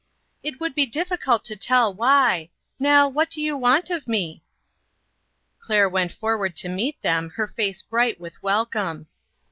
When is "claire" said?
5.59-5.87